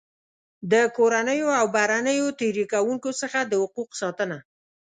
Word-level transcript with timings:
د 0.71 0.73
کورنیو 0.97 1.49
او 1.59 1.65
بهرنیو 1.75 2.27
تېري 2.39 2.65
کوونکو 2.73 3.09
څخه 3.21 3.39
د 3.45 3.51
حقوقو 3.63 3.99
ساتنه. 4.01 4.37